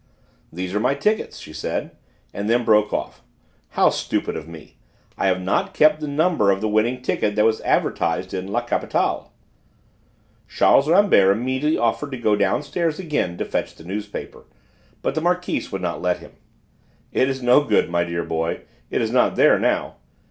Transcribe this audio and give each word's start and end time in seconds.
"These 0.51 0.73
are 0.73 0.79
my 0.79 0.95
tickets," 0.95 1.37
she 1.37 1.53
said, 1.53 1.91
and 2.33 2.49
then 2.49 2.65
broke 2.65 2.91
off. 2.91 3.21
"How 3.77 3.91
stupid 3.91 4.35
of 4.35 4.47
me! 4.47 4.77
I 5.15 5.27
have 5.27 5.39
not 5.39 5.75
kept 5.75 5.99
the 6.01 6.07
number 6.07 6.49
of 6.49 6.59
the 6.59 6.67
winning 6.67 7.03
ticket 7.03 7.35
that 7.35 7.45
was 7.45 7.61
advertised 7.61 8.33
in 8.33 8.47
La 8.51 8.61
Capitale." 8.61 9.31
Charles 10.47 10.89
Rambert 10.89 11.37
immediately 11.37 11.77
offered 11.77 12.09
to 12.13 12.17
go 12.17 12.35
downstairs 12.35 12.97
again 12.97 13.37
to 13.37 13.45
fetch 13.45 13.75
the 13.75 13.83
newspaper, 13.83 14.45
but 15.03 15.13
the 15.13 15.21
Marquise 15.21 15.71
would 15.71 15.83
not 15.83 16.01
let 16.01 16.17
him. 16.17 16.31
"It 17.11 17.29
is 17.29 17.43
no 17.43 17.63
good, 17.63 17.87
my 17.91 18.03
dear 18.03 18.23
boy; 18.23 18.61
it 18.89 19.03
is 19.03 19.11
not 19.11 19.35
there 19.35 19.59
now. 19.59 19.97